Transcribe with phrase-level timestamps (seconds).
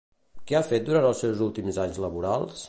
[0.51, 2.57] Què ha fet durant els seus últims anys laborals?